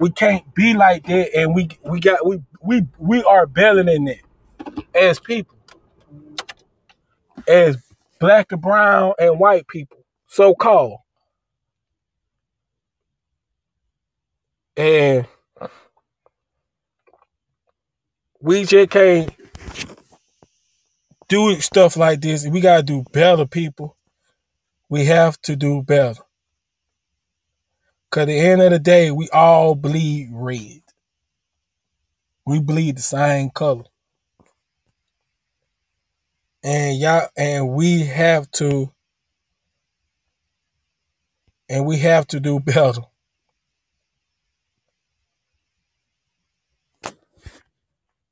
we 0.01 0.11
can't 0.13 0.55
be 0.55 0.75
like 0.75 1.07
that, 1.09 1.37
and 1.37 1.55
we 1.55 1.71
we 1.85 2.01
got 2.01 2.27
we 2.27 2.43
we 2.63 2.87
we 2.99 3.25
are 3.25 3.47
better 3.47 3.89
in 3.89 4.07
that 4.07 4.21
as 4.95 5.21
people, 5.21 5.57
as 7.49 7.77
black 8.21 8.53
and 8.53 8.63
brown 8.63 9.15
and 9.19 9.41
white 9.41 9.69
people, 9.69 9.99
so 10.29 10.55
called. 10.55 10.99
And 14.77 15.27
we 18.41 18.65
just 18.65 18.91
can't 18.91 19.35
do 21.29 21.61
stuff 21.61 21.97
like 21.97 22.21
this. 22.23 22.47
We 22.47 22.61
gotta 22.61 22.83
do 22.85 23.05
better, 23.13 23.47
people. 23.47 23.97
We 24.91 25.07
have 25.07 25.41
to 25.43 25.57
do 25.57 25.83
better. 25.83 26.21
Cause 28.11 28.23
at 28.23 28.29
the 28.29 28.39
end 28.41 28.63
of 28.63 28.73
the 28.73 28.81
day, 28.81 29.11
we 29.13 29.29
all 29.31 29.75
bleed 29.77 30.31
red. 30.33 30.83
We 32.47 32.61
bleed 32.61 32.99
the 32.99 33.03
same 33.03 33.51
color. 33.51 33.85
And 36.65 36.99
y'all 36.99 37.29
and 37.37 37.71
we 37.71 38.05
have 38.05 38.51
to 38.53 38.93
and 41.69 41.87
we 41.87 41.99
have 41.99 42.27
to 42.29 42.41
do 42.41 42.61
better. 42.65 43.03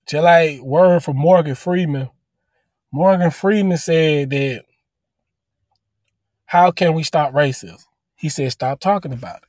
Just 0.09 0.25
like 0.25 0.61
word 0.63 1.05
from 1.05 1.17
Morgan 1.19 1.55
Freeman. 1.57 2.11
Morgan 2.93 3.31
Freeman 3.31 3.79
said 3.79 4.31
that 4.31 4.65
how 6.47 6.71
can 6.73 6.95
we 6.95 7.03
stop 7.05 7.33
racism? 7.35 7.83
He 8.17 8.29
said 8.31 8.53
stop 8.53 8.81
talking 8.81 9.13
about 9.13 9.39
it. 9.39 9.48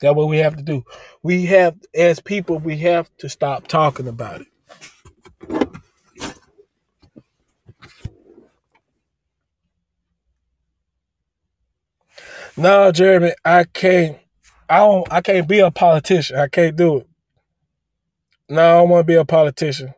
That's 0.00 0.16
what 0.16 0.28
we 0.28 0.38
have 0.38 0.56
to 0.56 0.62
do. 0.62 0.84
We 1.22 1.46
have 1.46 1.76
as 1.94 2.20
people, 2.20 2.58
we 2.58 2.78
have 2.78 3.10
to 3.18 3.28
stop 3.28 3.68
talking 3.68 4.08
about 4.08 4.42
it. 4.42 4.48
No, 12.56 12.92
Jeremy, 12.92 13.32
I 13.44 13.64
can't 13.64 14.18
I 14.68 14.78
don't 14.78 15.12
I 15.12 15.20
can't 15.22 15.48
be 15.48 15.60
a 15.60 15.70
politician. 15.72 16.38
I 16.38 16.48
can't 16.48 16.76
do 16.76 16.98
it. 16.98 17.08
No, 18.48 18.62
I 18.62 18.80
don't 18.80 18.90
want 18.90 19.00
to 19.02 19.12
be 19.12 19.16
a 19.16 19.24
politician. 19.24 19.94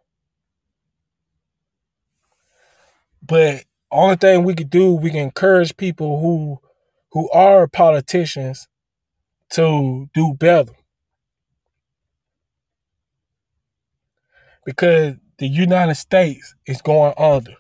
But 3.23 3.65
only 3.91 4.17
thing 4.17 4.45
we 4.45 4.55
could 4.55 4.71
do, 4.71 4.93
we 4.95 5.11
can 5.11 5.21
encourage 5.21 5.77
people 5.77 6.21
who 6.21 6.59
who 7.13 7.31
are 7.31 7.69
politicians 7.69 8.69
to 9.53 10.09
do 10.15 10.35
better. 10.35 10.73
Because 14.65 15.17
the 15.39 15.49
United 15.49 15.97
States 15.97 16.55
is 16.67 16.83
going 16.83 17.15
under. 17.19 17.55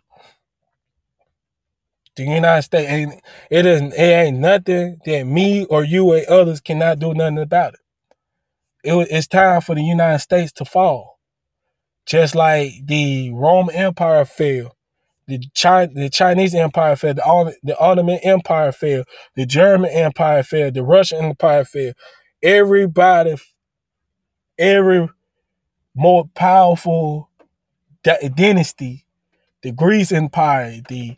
The 2.16 2.24
United 2.24 2.62
States 2.62 2.90
ain't 2.90 3.14
it 3.50 3.66
isn't 3.66 3.94
it 3.94 3.98
ain't 3.98 4.38
nothing 4.38 4.98
that 5.06 5.26
me 5.26 5.64
or 5.66 5.84
you 5.84 6.12
and 6.12 6.26
others 6.26 6.60
cannot 6.60 6.98
do 6.98 7.14
nothing 7.14 7.38
about 7.38 7.74
it. 7.74 7.80
it 8.84 9.08
it's 9.10 9.26
time 9.26 9.62
for 9.62 9.74
the 9.74 9.82
United 9.82 10.20
States 10.20 10.52
to 10.52 10.64
fall. 10.64 11.18
Just 12.06 12.34
like 12.34 12.72
the 12.84 13.30
Roman 13.32 13.74
Empire 13.74 14.24
fell 14.24 14.76
the 15.28 15.40
China, 15.54 15.92
the 15.94 16.10
Chinese 16.10 16.54
Empire 16.54 16.96
failed. 16.96 17.18
the, 17.44 17.56
the 17.64 17.78
Ottoman 17.78 18.20
Empire 18.22 18.72
failed. 18.72 19.06
the 19.36 19.46
German 19.46 19.90
Empire 19.90 20.42
failed. 20.44 20.74
the 20.74 20.84
Russian 20.84 21.24
Empire 21.24 21.64
failed. 21.64 21.96
Everybody, 22.42 23.36
every 24.58 25.08
more 25.96 26.26
powerful 26.34 27.30
dynasty, 28.30 29.06
the 29.62 29.72
Greece 29.72 30.12
Empire, 30.12 30.80
the 30.88 31.16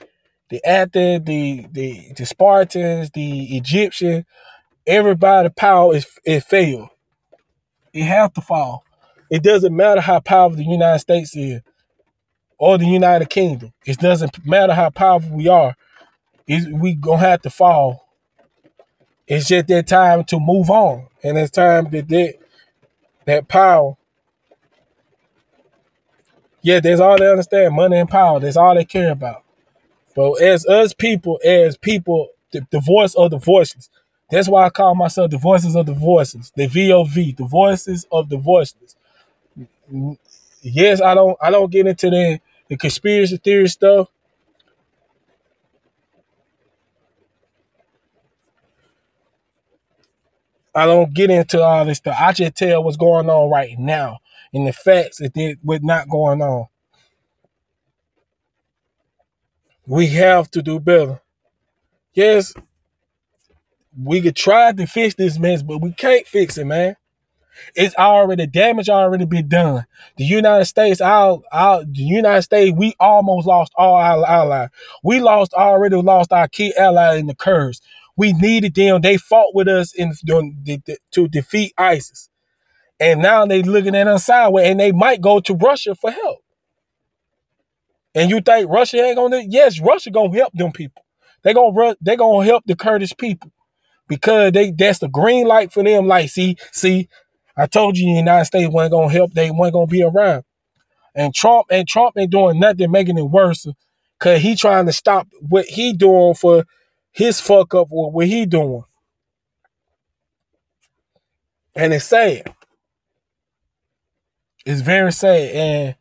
the 0.50 0.64
Athens, 0.66 1.24
the 1.26 1.66
the 1.72 2.12
the 2.16 2.26
Spartans, 2.26 3.10
the 3.12 3.56
Egyptian, 3.56 4.26
everybody 4.86 5.50
power 5.50 5.94
is 5.96 6.06
it 6.24 6.44
failed. 6.44 6.88
It 7.94 8.04
have 8.04 8.32
to 8.34 8.40
fall. 8.42 8.84
It 9.30 9.42
doesn't 9.42 9.74
matter 9.76 10.00
how 10.00 10.20
powerful 10.20 10.58
the 10.58 10.64
United 10.64 11.00
States 11.00 11.36
is 11.36 11.62
or 12.58 12.78
the 12.78 12.86
United 12.86 13.30
Kingdom. 13.30 13.72
It 13.86 13.98
doesn't 13.98 14.44
matter 14.46 14.74
how 14.74 14.90
powerful 14.90 15.36
we 15.36 15.48
are. 15.48 15.76
It's, 16.46 16.66
we 16.68 16.94
gonna 16.94 17.18
have 17.18 17.42
to 17.42 17.50
fall. 17.50 18.08
It's 19.26 19.48
just 19.48 19.68
that 19.68 19.86
time 19.88 20.24
to 20.24 20.40
move 20.40 20.70
on, 20.70 21.08
and 21.24 21.38
it's 21.38 21.50
time 21.52 21.90
that 21.90 22.08
that, 22.08 22.34
that 23.26 23.48
power. 23.48 23.94
Yeah, 26.62 26.80
that's 26.80 27.00
all 27.00 27.18
they 27.18 27.30
understand: 27.30 27.74
money 27.74 27.98
and 27.98 28.08
power. 28.08 28.40
That's 28.40 28.56
all 28.56 28.74
they 28.74 28.84
care 28.86 29.12
about. 29.12 29.44
But 30.16 30.42
as 30.42 30.66
us 30.66 30.94
people, 30.94 31.40
as 31.44 31.76
people, 31.78 32.30
the, 32.52 32.66
the 32.70 32.80
voice 32.80 33.14
of 33.14 33.30
the 33.32 33.38
voices. 33.38 33.90
That's 34.30 34.48
why 34.48 34.66
I 34.66 34.70
call 34.70 34.94
myself 34.94 35.30
the 35.30 35.38
voices 35.38 35.76
of 35.76 35.86
the 35.86 35.94
voices, 35.94 36.52
the 36.56 36.66
VOV, 36.68 37.36
the 37.36 37.46
voices 37.46 38.06
of 38.12 38.28
the 38.30 38.38
voices 38.38 38.94
Yes, 40.62 41.02
I 41.02 41.14
don't 41.14 41.36
I 41.42 41.50
don't 41.50 41.72
get 41.72 41.86
into 41.86 42.10
the 42.10 42.40
the 42.68 42.76
conspiracy 42.78 43.38
theory 43.38 43.68
stuff. 43.68 44.08
I 50.74 50.86
don't 50.86 51.14
get 51.14 51.30
into 51.30 51.62
all 51.62 51.84
this 51.86 51.98
stuff. 51.98 52.16
I 52.20 52.32
just 52.32 52.56
tell 52.56 52.84
what's 52.84 52.98
going 52.98 53.30
on 53.30 53.50
right 53.50 53.78
now 53.78 54.18
and 54.54 54.66
the 54.66 54.72
facts 54.74 55.18
that 55.18 55.34
they, 55.34 55.56
what's 55.62 55.84
not 55.84 56.08
going 56.08 56.42
on. 56.42 56.66
We 59.86 60.08
have 60.08 60.50
to 60.52 60.62
do 60.62 60.80
better. 60.80 61.20
Yes, 62.14 62.54
we 64.02 64.22
could 64.22 64.36
try 64.36 64.72
to 64.72 64.86
fix 64.86 65.14
this 65.14 65.38
mess, 65.38 65.62
but 65.62 65.78
we 65.80 65.92
can't 65.92 66.26
fix 66.26 66.58
it, 66.58 66.66
man. 66.66 66.96
It's 67.74 67.94
already 67.96 68.46
damage 68.46 68.88
already 68.88 69.26
been 69.26 69.48
done. 69.48 69.86
The 70.16 70.24
United 70.24 70.66
States, 70.66 71.00
our, 71.00 71.40
our 71.52 71.84
the 71.84 72.02
United 72.02 72.42
States, 72.42 72.76
we 72.76 72.94
almost 73.00 73.46
lost 73.46 73.72
all 73.76 73.96
our 73.96 74.26
allies. 74.26 74.70
We 75.02 75.20
lost 75.20 75.54
already 75.54 75.96
lost 75.96 76.32
our 76.32 76.48
key 76.48 76.74
ally 76.76 77.16
in 77.16 77.26
the 77.26 77.34
Kurds. 77.34 77.80
We 78.16 78.32
needed 78.32 78.74
them. 78.74 79.00
They 79.00 79.16
fought 79.16 79.54
with 79.54 79.68
us 79.68 79.94
in 79.94 80.12
to 81.12 81.28
defeat 81.28 81.74
ISIS, 81.78 82.28
and 83.00 83.22
now 83.22 83.46
they 83.46 83.62
looking 83.62 83.96
at 83.96 84.08
us 84.08 84.26
sideways, 84.26 84.68
and 84.68 84.80
they 84.80 84.92
might 84.92 85.20
go 85.20 85.40
to 85.40 85.54
Russia 85.54 85.94
for 85.94 86.10
help. 86.10 86.40
And 88.14 88.30
you 88.30 88.40
think 88.40 88.70
Russia 88.70 88.98
ain't 89.04 89.16
gonna? 89.16 89.42
Yes, 89.48 89.80
Russia 89.80 90.10
gonna 90.10 90.34
help 90.36 90.52
them 90.54 90.72
people. 90.72 91.04
They 91.44 91.54
gonna 91.54 91.96
they 92.00 92.16
gonna 92.16 92.46
help 92.46 92.64
the 92.66 92.76
Kurdish 92.76 93.16
people 93.18 93.52
because 94.08 94.52
they 94.52 94.70
that's 94.70 95.00
the 95.00 95.08
green 95.08 95.46
light 95.46 95.72
for 95.72 95.82
them. 95.82 96.06
Like, 96.06 96.30
see, 96.30 96.56
see, 96.72 97.08
I 97.56 97.66
told 97.66 97.96
you 97.96 98.06
the 98.06 98.18
United 98.18 98.46
States 98.46 98.72
wasn't 98.72 98.92
gonna 98.92 99.12
help, 99.12 99.32
they 99.32 99.50
weren't 99.50 99.72
gonna 99.72 99.86
be 99.86 100.02
around. 100.02 100.44
And 101.14 101.34
Trump 101.34 101.66
and 101.70 101.86
Trump 101.86 102.16
ain't 102.18 102.30
doing 102.32 102.58
nothing 102.58 102.90
making 102.90 103.18
it 103.18 103.22
worse 103.22 103.66
cause 104.18 104.40
he 104.40 104.56
trying 104.56 104.86
to 104.86 104.92
stop 104.92 105.28
what 105.40 105.66
he 105.66 105.92
doing 105.92 106.34
for 106.34 106.64
his 107.12 107.40
fuck 107.40 107.74
up 107.74 107.88
or 107.90 108.10
what 108.10 108.26
he 108.26 108.46
doing. 108.46 108.82
And 111.76 111.92
it's 111.92 112.06
sad. 112.06 112.52
It's 114.66 114.80
very 114.80 115.12
sad. 115.12 115.50
And 115.50 115.96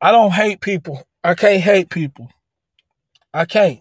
I 0.00 0.12
don't 0.12 0.32
hate 0.32 0.60
people. 0.60 1.06
I 1.22 1.34
can't 1.34 1.62
hate 1.62 1.88
people. 1.90 2.28
I 3.32 3.44
can't. 3.44 3.80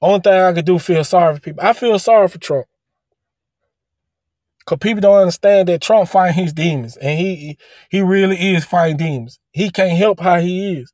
Only 0.00 0.20
thing 0.20 0.32
I 0.32 0.52
can 0.52 0.64
do 0.64 0.78
feel 0.78 1.04
sorry 1.04 1.34
for 1.34 1.40
people. 1.40 1.64
I 1.64 1.72
feel 1.72 1.98
sorry 1.98 2.28
for 2.28 2.38
Trump. 2.38 2.66
Cause 4.68 4.80
people 4.82 5.00
don't 5.00 5.20
understand 5.20 5.66
that 5.68 5.80
Trump 5.80 6.10
fighting 6.10 6.44
his 6.44 6.52
demons, 6.52 6.98
and 6.98 7.18
he 7.18 7.56
he 7.88 8.02
really 8.02 8.52
is 8.52 8.66
fighting 8.66 8.98
demons. 8.98 9.40
He 9.50 9.70
can't 9.70 9.96
help 9.96 10.20
how 10.20 10.40
he 10.40 10.74
is. 10.74 10.92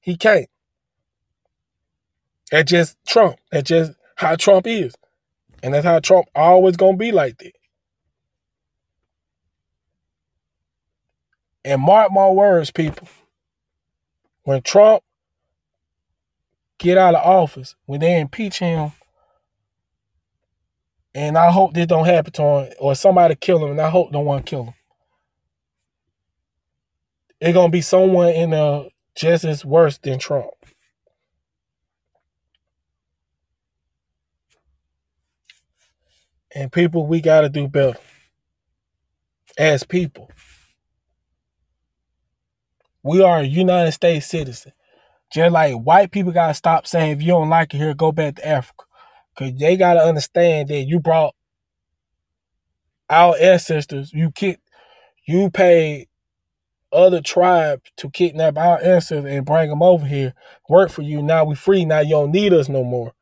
He 0.00 0.16
can't. 0.16 0.48
That's 2.50 2.70
just 2.70 2.96
Trump. 3.06 3.36
That's 3.52 3.68
just 3.68 3.92
how 4.14 4.34
Trump 4.36 4.66
is, 4.66 4.94
and 5.62 5.74
that's 5.74 5.84
how 5.84 6.00
Trump 6.00 6.28
always 6.34 6.78
gonna 6.78 6.96
be 6.96 7.12
like 7.12 7.36
that. 7.36 7.52
And 11.66 11.82
mark 11.82 12.10
my 12.12 12.30
words, 12.30 12.70
people. 12.70 13.08
When 14.44 14.62
Trump 14.62 15.02
get 16.78 16.96
out 16.96 17.14
of 17.14 17.26
office, 17.26 17.76
when 17.84 18.00
they 18.00 18.18
impeach 18.18 18.60
him, 18.60 18.92
and 21.16 21.38
I 21.38 21.50
hope 21.50 21.72
this 21.72 21.86
don't 21.86 22.04
happen 22.04 22.30
to 22.34 22.42
him, 22.42 22.72
or 22.78 22.94
somebody 22.94 23.34
kill 23.36 23.64
him, 23.64 23.70
and 23.70 23.80
I 23.80 23.88
hope 23.88 24.12
no 24.12 24.20
one 24.20 24.42
kill 24.42 24.64
him. 24.64 24.74
It's 27.40 27.54
gonna 27.54 27.70
be 27.70 27.80
someone 27.80 28.28
in 28.28 28.50
the 28.50 28.90
just 29.14 29.44
as 29.44 29.64
worse 29.64 29.96
than 29.96 30.18
Trump. 30.18 30.50
And 36.54 36.70
people, 36.70 37.06
we 37.06 37.22
gotta 37.22 37.48
do 37.48 37.66
better 37.66 37.98
as 39.56 39.84
people. 39.84 40.30
We 43.02 43.22
are 43.22 43.38
a 43.38 43.44
United 43.44 43.92
States 43.92 44.26
citizen. 44.26 44.72
Just 45.32 45.52
like 45.52 45.74
white 45.74 46.10
people 46.10 46.32
gotta 46.32 46.54
stop 46.54 46.86
saying 46.86 47.12
if 47.12 47.22
you 47.22 47.28
don't 47.28 47.48
like 47.48 47.72
it 47.72 47.78
here, 47.78 47.94
go 47.94 48.12
back 48.12 48.36
to 48.36 48.46
Africa. 48.46 48.85
Cause 49.36 49.52
they 49.58 49.76
gotta 49.76 50.00
understand 50.00 50.68
that 50.68 50.82
you 50.82 51.00
brought 51.00 51.34
our 53.10 53.36
ancestors, 53.40 54.12
you 54.12 54.30
kick 54.32 54.60
you 55.26 55.50
paid 55.50 56.08
other 56.92 57.20
tribes 57.20 57.82
to 57.98 58.10
kidnap 58.10 58.58
our 58.58 58.78
ancestors 58.82 59.26
and 59.26 59.46
bring 59.46 59.70
them 59.70 59.82
over 59.82 60.06
here, 60.06 60.34
work 60.68 60.90
for 60.90 61.02
you. 61.02 61.22
Now 61.22 61.44
we 61.44 61.54
free. 61.56 61.84
Now 61.84 62.00
you 62.00 62.10
don't 62.12 62.32
need 62.32 62.52
us 62.52 62.68
no 62.68 62.84
more. 62.84 63.12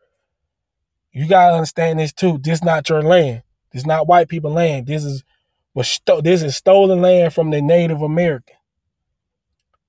You 1.13 1.29
gotta 1.29 1.55
understand 1.55 2.01
this 2.01 2.13
too. 2.13 2.39
This 2.39 2.63
not 2.65 2.89
your 2.89 3.03
land. 3.03 3.43
This 3.73 3.87
not 3.87 4.09
white 4.09 4.29
people 4.29 4.53
land. 4.53 4.87
This 4.87 5.05
is 5.05 5.25
was 5.75 5.89
sto- 5.89 6.21
this 6.23 6.43
is 6.43 6.57
stolen 6.57 7.03
land 7.03 7.35
from 7.35 7.51
the 7.51 7.63
Native 7.63 8.03
American. 8.03 8.57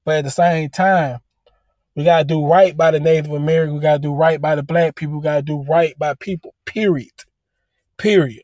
But 0.06 0.18
at 0.18 0.26
the 0.26 0.32
same 0.32 0.70
time, 0.70 1.20
we 1.96 2.04
gotta 2.04 2.26
do 2.26 2.46
right 2.46 2.76
by 2.76 2.92
the 2.92 3.00
Native 3.00 3.32
American. 3.32 3.76
We 3.76 3.82
gotta 3.82 4.00
do 4.00 4.14
right 4.14 4.42
by 4.42 4.56
the 4.56 4.64
black 4.64 4.96
people. 4.96 5.16
We 5.18 5.24
gotta 5.24 5.42
do 5.42 5.64
right 5.64 5.98
by 5.98 6.14
people. 6.16 6.54
Period. 6.66 7.24
Period. 7.98 8.44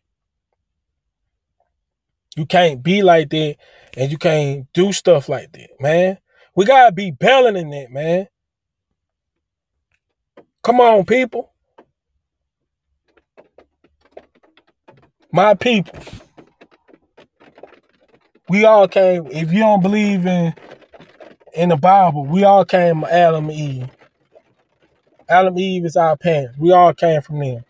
You 2.37 2.45
can't 2.45 2.81
be 2.81 3.01
like 3.01 3.29
that 3.31 3.57
and 3.97 4.11
you 4.11 4.17
can't 4.17 4.71
do 4.73 4.93
stuff 4.93 5.27
like 5.27 5.51
that, 5.51 5.69
man. 5.81 6.17
We 6.55 6.65
gotta 6.65 6.93
be 6.93 7.11
better 7.11 7.51
than 7.51 7.69
that, 7.71 7.91
man. 7.91 8.27
Come 10.63 10.79
on, 10.79 11.05
people. 11.05 11.51
My 15.33 15.55
people. 15.55 15.99
We 18.47 18.65
all 18.65 18.87
came, 18.87 19.27
if 19.27 19.51
you 19.51 19.59
don't 19.59 19.81
believe 19.81 20.25
in 20.25 20.53
in 21.53 21.69
the 21.69 21.75
Bible, 21.75 22.25
we 22.25 22.43
all 22.43 22.65
came 22.65 23.01
from 23.01 23.09
Adam 23.09 23.49
and 23.49 23.59
Eve. 23.59 23.89
Adam 25.29 25.53
and 25.53 25.59
Eve 25.59 25.85
is 25.85 25.95
our 25.95 26.17
parents. 26.17 26.57
We 26.57 26.71
all 26.71 26.93
came 26.93 27.21
from 27.21 27.39
them. 27.39 27.65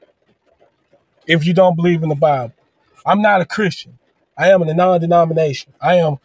If 1.27 1.45
you 1.45 1.53
don't 1.53 1.75
believe 1.75 2.03
in 2.03 2.09
the 2.09 2.15
Bible. 2.15 2.53
I'm 3.05 3.21
not 3.21 3.41
a 3.41 3.45
Christian. 3.45 3.97
I 4.37 4.49
am 4.49 4.61
in 4.61 4.69
a 4.69 4.73
non-denomination. 4.73 5.73
I 5.81 5.95
am 5.95 6.17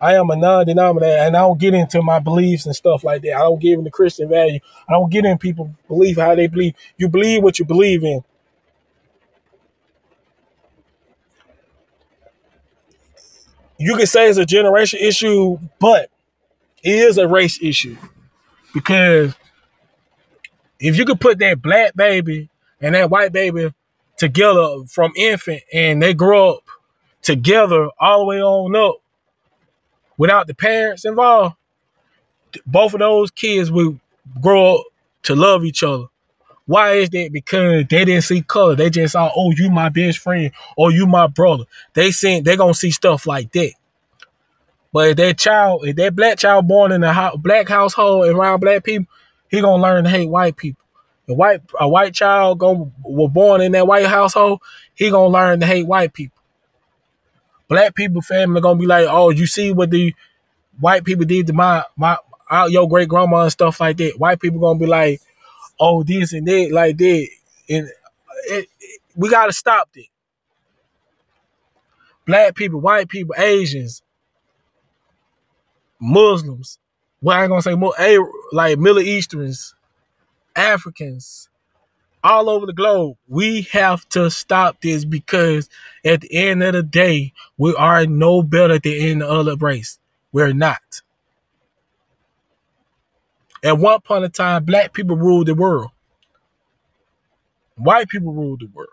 I 0.00 0.14
am 0.14 0.30
a 0.30 0.36
non-denominator 0.36 1.18
and 1.18 1.36
I 1.36 1.40
don't 1.40 1.58
get 1.58 1.74
into 1.74 2.02
my 2.02 2.20
beliefs 2.20 2.66
and 2.66 2.76
stuff 2.76 3.02
like 3.02 3.22
that. 3.22 3.34
I 3.34 3.40
don't 3.40 3.60
give 3.60 3.78
in 3.78 3.84
the 3.84 3.90
Christian 3.90 4.28
value. 4.28 4.60
I 4.88 4.92
don't 4.92 5.10
get 5.10 5.24
in 5.24 5.38
people 5.38 5.74
believe 5.88 6.18
how 6.18 6.34
they 6.34 6.46
believe. 6.46 6.74
You 6.98 7.08
believe 7.08 7.42
what 7.42 7.58
you 7.58 7.64
believe 7.64 8.04
in. 8.04 8.22
You 13.78 13.96
can 13.96 14.06
say 14.06 14.28
it's 14.28 14.38
a 14.38 14.46
generation 14.46 15.00
issue, 15.02 15.58
but 15.80 16.10
is 16.82 17.18
a 17.18 17.28
race 17.28 17.58
issue. 17.62 17.96
Because 18.74 19.34
if 20.80 20.96
you 20.96 21.04
could 21.04 21.20
put 21.20 21.38
that 21.38 21.62
black 21.62 21.94
baby 21.94 22.48
and 22.80 22.94
that 22.94 23.10
white 23.10 23.32
baby 23.32 23.72
together 24.16 24.84
from 24.86 25.12
infant 25.16 25.62
and 25.72 26.02
they 26.02 26.14
grow 26.14 26.54
up 26.54 26.64
together 27.22 27.88
all 28.00 28.20
the 28.20 28.24
way 28.26 28.42
on 28.42 28.76
up 28.76 28.96
without 30.16 30.46
the 30.46 30.54
parents 30.54 31.04
involved, 31.04 31.56
both 32.66 32.94
of 32.94 33.00
those 33.00 33.30
kids 33.30 33.70
will 33.70 33.98
grow 34.40 34.76
up 34.76 34.84
to 35.24 35.34
love 35.34 35.64
each 35.64 35.82
other. 35.82 36.06
Why 36.66 36.94
is 36.94 37.10
that? 37.10 37.30
Because 37.32 37.86
they 37.88 38.04
didn't 38.04 38.24
see 38.24 38.42
color. 38.42 38.74
They 38.74 38.90
just 38.90 39.12
saw, 39.12 39.30
oh, 39.34 39.52
you 39.56 39.70
my 39.70 39.88
best 39.88 40.18
friend 40.18 40.52
or 40.76 40.92
you 40.92 41.06
my 41.06 41.26
brother. 41.26 41.64
They 41.94 42.10
seen 42.10 42.44
they're 42.44 42.56
gonna 42.58 42.74
see 42.74 42.90
stuff 42.90 43.26
like 43.26 43.52
that. 43.52 43.72
But 44.98 45.10
if 45.10 45.16
that 45.18 45.38
child, 45.38 45.86
if 45.86 45.94
that 45.94 46.16
black 46.16 46.38
child 46.38 46.66
born 46.66 46.90
in 46.90 47.04
a 47.04 47.30
black 47.36 47.68
household 47.68 48.26
around 48.26 48.58
black 48.58 48.82
people, 48.82 49.06
he 49.48 49.60
gonna 49.60 49.80
learn 49.80 50.02
to 50.02 50.10
hate 50.10 50.28
white 50.28 50.56
people. 50.56 50.84
A 51.28 51.34
white 51.34 51.60
a 51.78 51.88
white 51.88 52.12
child 52.12 52.58
go 52.58 52.90
was 53.04 53.30
born 53.30 53.60
in 53.60 53.70
that 53.70 53.86
white 53.86 54.06
household, 54.06 54.60
he 54.96 55.08
gonna 55.08 55.28
learn 55.28 55.60
to 55.60 55.66
hate 55.66 55.86
white 55.86 56.12
people. 56.12 56.42
Black 57.68 57.94
people 57.94 58.22
family 58.22 58.60
gonna 58.60 58.80
be 58.80 58.86
like, 58.86 59.06
oh, 59.08 59.30
you 59.30 59.46
see 59.46 59.70
what 59.70 59.92
the 59.92 60.12
white 60.80 61.04
people 61.04 61.24
did 61.24 61.46
to 61.46 61.52
my 61.52 61.84
my 61.96 62.16
uh, 62.50 62.66
your 62.68 62.88
great 62.88 63.08
grandma 63.08 63.42
and 63.42 63.52
stuff 63.52 63.78
like 63.78 63.98
that. 63.98 64.18
White 64.18 64.40
people 64.40 64.58
gonna 64.58 64.80
be 64.80 64.86
like, 64.86 65.20
oh, 65.78 66.02
this 66.02 66.32
and 66.32 66.44
that, 66.48 66.72
like 66.72 66.96
that, 66.96 67.28
and 67.70 67.88
it, 68.48 68.66
it, 68.80 69.00
we 69.14 69.28
gotta 69.28 69.52
stop 69.52 69.90
it. 69.94 70.06
Black 72.26 72.56
people, 72.56 72.80
white 72.80 73.08
people, 73.08 73.36
Asians, 73.38 74.02
Muslims. 76.00 76.78
Well, 77.20 77.38
I 77.38 77.42
ain't 77.42 77.50
gonna 77.50 77.62
say 77.62 77.74
more, 77.74 77.94
like 78.52 78.78
Middle 78.78 79.00
Easterns, 79.00 79.74
Africans, 80.56 81.48
all 82.22 82.50
over 82.50 82.66
the 82.66 82.72
globe. 82.72 83.16
We 83.28 83.62
have 83.72 84.08
to 84.10 84.30
stop 84.30 84.80
this 84.80 85.04
because 85.04 85.68
at 86.04 86.20
the 86.22 86.34
end 86.34 86.62
of 86.62 86.74
the 86.74 86.82
day, 86.82 87.32
we 87.56 87.74
are 87.76 88.06
no 88.06 88.42
better 88.42 88.78
than 88.78 88.92
any 88.92 89.22
other 89.22 89.56
race. 89.56 89.98
We're 90.32 90.52
not. 90.52 91.02
At 93.64 93.78
one 93.78 94.00
point 94.00 94.24
in 94.24 94.30
time, 94.30 94.64
black 94.64 94.92
people 94.92 95.16
ruled 95.16 95.48
the 95.48 95.54
world. 95.54 95.90
White 97.76 98.08
people 98.08 98.32
ruled 98.32 98.60
the 98.60 98.68
world. 98.72 98.90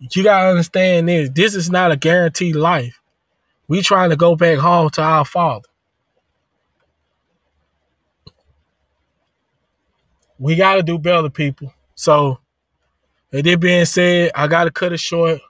You 0.00 0.24
gotta 0.24 0.50
understand 0.50 1.08
this. 1.08 1.30
This 1.30 1.54
is 1.54 1.70
not 1.70 1.92
a 1.92 1.96
guaranteed 1.96 2.56
life. 2.56 3.00
We 3.68 3.82
trying 3.82 4.10
to 4.10 4.16
go 4.16 4.36
back 4.36 4.58
home 4.58 4.90
to 4.90 5.02
our 5.02 5.24
father. 5.24 5.68
we 10.38 10.56
got 10.56 10.74
to 10.74 10.82
do 10.82 10.98
better, 10.98 11.30
people. 11.30 11.72
So, 11.94 12.38
with 13.32 13.44
that 13.44 13.60
being 13.60 13.84
said, 13.84 14.30
I 14.34 14.46
got 14.46 14.64
to 14.64 14.70
cut 14.70 14.92
it 14.92 15.00
short. 15.00 15.40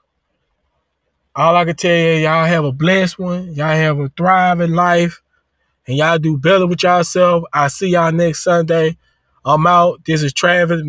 All 1.35 1.57
I 1.57 1.65
can 1.65 1.75
tell 1.75 1.95
you, 1.95 2.23
y'all 2.23 2.45
have 2.45 2.65
a 2.65 2.73
blessed 2.73 3.19
one. 3.19 3.55
Y'all 3.55 3.69
have 3.69 3.99
a 3.99 4.09
thriving 4.17 4.73
life. 4.73 5.21
And 5.87 5.97
y'all 5.97 6.19
do 6.19 6.39
better 6.39 6.67
with 6.67 6.83
yourself. 6.83 7.45
I 7.53 7.69
see 7.69 7.89
y'all 7.89 8.13
next 8.13 8.45
Sunday. 8.45 8.97
I'm 9.45 9.67
out. 9.67 10.05
This 10.05 10.23
is 10.23 10.33
Travis. 10.33 10.83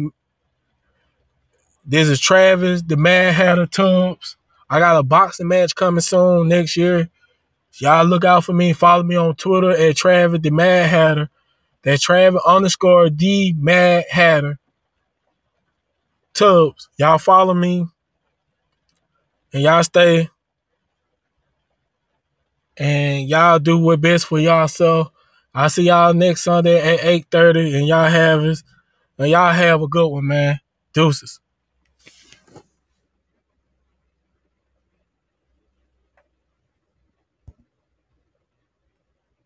This 1.84 2.08
is 2.08 2.20
Travis, 2.20 2.82
the 2.84 2.98
Mad 2.98 3.34
Hatter 3.34 3.66
Tubbs. 3.66 4.38
I 4.70 4.80
got 4.80 4.98
a 4.98 5.04
boxing 5.04 5.48
match 5.48 5.76
coming 5.76 6.02
soon 6.02 6.48
next 6.48 6.76
year. 6.76 7.10
Y'all 7.80 8.06
look 8.06 8.24
out 8.24 8.44
for 8.44 8.54
me. 8.54 8.74
Follow 8.74 9.04
me 9.04 9.16
on 9.16 9.36
Twitter 9.36 9.72
at 9.72 9.96
Travis, 9.96 10.40
the 10.42 10.50
Mad 10.50 10.90
Hatter. 10.90 11.30
That 11.84 12.00
Travis 12.00 12.42
underscore 12.46 13.10
D 13.10 13.54
Mad 13.58 14.06
Hatter. 14.10 14.58
Tubbs. 16.34 16.90
Y'all 16.98 17.18
follow 17.18 17.54
me. 17.54 17.86
And 19.54 19.64
y'all 19.64 19.84
stay. 19.84 20.30
And 22.78 23.28
y'all 23.30 23.60
do 23.60 23.78
what 23.78 24.02
best 24.02 24.26
for 24.26 24.40
y'all. 24.40 24.68
So 24.68 25.12
I'll 25.54 25.70
see 25.70 25.84
y'all 25.84 26.14
next 26.14 26.44
Sunday 26.44 26.80
at 26.80 27.00
8.30. 27.02 27.78
And 27.78 27.88
y'all 27.88 28.10
have 28.10 28.42
us. 28.42 28.64
And 29.18 29.30
y'all 29.30 29.54
have 29.54 29.82
a 29.82 29.88
good 29.88 30.08
one, 30.08 30.28
man. 30.28 30.60
Deuces. 30.94 31.40